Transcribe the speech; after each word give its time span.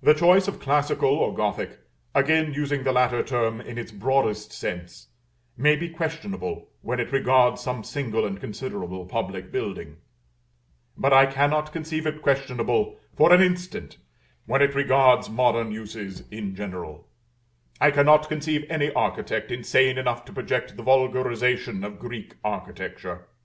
The 0.00 0.14
choice 0.14 0.46
of 0.46 0.60
Classical 0.60 1.10
or 1.14 1.34
Gothic, 1.34 1.80
again 2.14 2.54
using 2.54 2.84
the 2.84 2.92
latter 2.92 3.24
term 3.24 3.60
in 3.60 3.76
its 3.76 3.90
broadest 3.90 4.52
sense, 4.52 5.08
may 5.56 5.74
be 5.74 5.88
questionable 5.88 6.68
when 6.80 7.00
it 7.00 7.10
regards 7.10 7.60
some 7.60 7.82
single 7.82 8.24
and 8.24 8.38
considerable 8.38 9.04
public 9.04 9.50
building; 9.50 9.96
but 10.96 11.12
I 11.12 11.26
cannot 11.26 11.72
conceive 11.72 12.06
it 12.06 12.22
questionable, 12.22 13.00
for 13.16 13.32
an 13.32 13.42
instant, 13.42 13.96
when 14.46 14.62
it 14.62 14.76
regards 14.76 15.28
modern 15.28 15.72
uses 15.72 16.22
in 16.30 16.54
general: 16.54 17.08
I 17.80 17.90
cannot 17.90 18.28
conceive 18.28 18.64
any 18.70 18.92
architect 18.92 19.50
insane 19.50 19.98
enough 19.98 20.24
to 20.26 20.32
project 20.32 20.76
the 20.76 20.84
vulgarization 20.84 21.82
of 21.82 21.98
Greek 21.98 22.34
architecture. 22.44 23.26